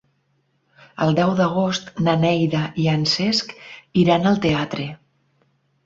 El 1.05 1.13
deu 1.19 1.33
d'agost 1.41 1.93
na 2.09 2.17
Neida 2.23 2.65
i 2.87 2.89
en 2.97 3.07
Cesc 3.15 3.57
iran 4.07 4.31
al 4.35 4.45
teatre. 4.49 4.93